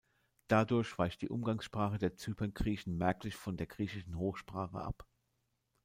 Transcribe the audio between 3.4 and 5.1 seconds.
der griechischen Hochsprache ab.